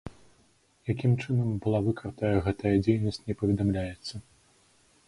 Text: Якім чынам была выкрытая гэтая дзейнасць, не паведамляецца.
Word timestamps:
Якім 0.93 1.13
чынам 1.25 1.51
была 1.65 1.79
выкрытая 1.89 2.33
гэтая 2.49 2.73
дзейнасць, 2.87 3.21
не 3.29 3.33
паведамляецца. 3.45 4.15